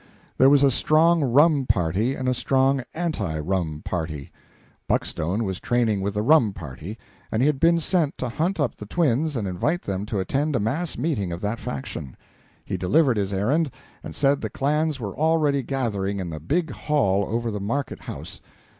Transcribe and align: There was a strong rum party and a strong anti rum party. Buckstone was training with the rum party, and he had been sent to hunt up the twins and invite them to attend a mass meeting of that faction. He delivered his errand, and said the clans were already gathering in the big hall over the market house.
There 0.39 0.49
was 0.49 0.63
a 0.63 0.71
strong 0.71 1.23
rum 1.23 1.67
party 1.69 2.15
and 2.15 2.27
a 2.27 2.33
strong 2.33 2.83
anti 2.95 3.37
rum 3.39 3.83
party. 3.85 4.31
Buckstone 4.89 5.43
was 5.43 5.59
training 5.59 6.01
with 6.01 6.15
the 6.15 6.23
rum 6.23 6.53
party, 6.53 6.97
and 7.31 7.43
he 7.43 7.45
had 7.45 7.59
been 7.59 7.79
sent 7.79 8.17
to 8.17 8.27
hunt 8.27 8.59
up 8.59 8.75
the 8.75 8.87
twins 8.87 9.35
and 9.35 9.47
invite 9.47 9.83
them 9.83 10.07
to 10.07 10.19
attend 10.19 10.55
a 10.55 10.59
mass 10.59 10.97
meeting 10.97 11.31
of 11.31 11.39
that 11.41 11.59
faction. 11.59 12.17
He 12.65 12.77
delivered 12.77 13.17
his 13.17 13.31
errand, 13.31 13.69
and 14.03 14.15
said 14.15 14.41
the 14.41 14.49
clans 14.49 14.99
were 14.99 15.15
already 15.15 15.61
gathering 15.61 16.19
in 16.19 16.31
the 16.31 16.39
big 16.39 16.71
hall 16.71 17.23
over 17.27 17.51
the 17.51 17.59
market 17.61 17.99
house. 18.01 18.41